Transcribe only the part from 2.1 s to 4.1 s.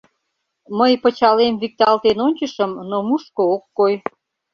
ончышым, но мушко ок кой.